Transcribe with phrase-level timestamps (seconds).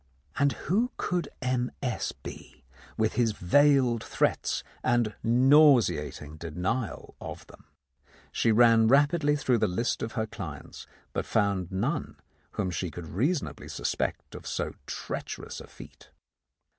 [0.39, 1.69] And who could M.
[1.83, 2.11] S.
[2.11, 2.63] be,
[2.97, 7.65] with his veiled threats and nauseating denial of them?
[8.31, 12.15] She ran rapidly through the list of her clients, but found none
[12.53, 16.09] whom she could reasonably suspect of so treacherous a feat.